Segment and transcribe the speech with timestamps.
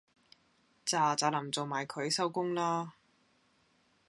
[0.83, 2.93] 喳喳林做埋佢收工啦